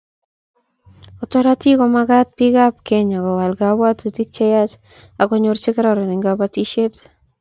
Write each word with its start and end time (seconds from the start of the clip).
Otoroti 1.23 1.69
komagat 1.79 2.27
bikap 2.37 2.73
Kenya 2.87 3.19
Kowal 3.25 3.51
kabwatutik 3.59 4.29
cheyach 4.35 4.73
akonyor 5.21 5.57
chekororon 5.63 6.11
eng 6.13 6.23
kobotisiet 6.25 6.93